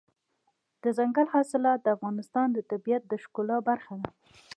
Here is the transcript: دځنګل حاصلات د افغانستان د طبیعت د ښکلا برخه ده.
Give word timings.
دځنګل 0.83 1.27
حاصلات 1.33 1.79
د 1.81 1.87
افغانستان 1.95 2.47
د 2.51 2.57
طبیعت 2.71 3.03
د 3.07 3.13
ښکلا 3.23 3.57
برخه 3.69 3.93
ده. 4.01 4.09